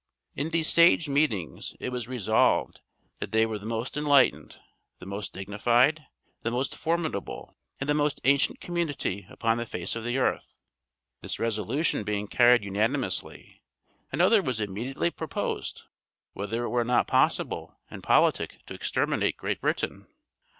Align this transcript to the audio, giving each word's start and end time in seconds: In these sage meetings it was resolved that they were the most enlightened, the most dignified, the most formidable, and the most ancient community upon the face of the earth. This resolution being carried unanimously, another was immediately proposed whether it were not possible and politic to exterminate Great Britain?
In 0.35 0.49
these 0.49 0.67
sage 0.67 1.07
meetings 1.07 1.75
it 1.79 1.91
was 1.91 2.07
resolved 2.07 2.81
that 3.19 3.31
they 3.31 3.45
were 3.45 3.59
the 3.59 3.67
most 3.67 3.95
enlightened, 3.95 4.59
the 4.97 5.05
most 5.05 5.31
dignified, 5.31 6.07
the 6.39 6.49
most 6.49 6.75
formidable, 6.75 7.55
and 7.79 7.87
the 7.87 7.93
most 7.93 8.19
ancient 8.23 8.59
community 8.59 9.27
upon 9.29 9.59
the 9.59 9.65
face 9.67 9.95
of 9.95 10.03
the 10.03 10.17
earth. 10.17 10.55
This 11.21 11.37
resolution 11.37 12.03
being 12.03 12.27
carried 12.27 12.63
unanimously, 12.63 13.61
another 14.11 14.41
was 14.41 14.59
immediately 14.59 15.11
proposed 15.11 15.83
whether 16.33 16.63
it 16.63 16.69
were 16.69 16.83
not 16.83 17.05
possible 17.05 17.77
and 17.91 18.01
politic 18.01 18.57
to 18.65 18.73
exterminate 18.73 19.37
Great 19.37 19.61
Britain? 19.61 20.07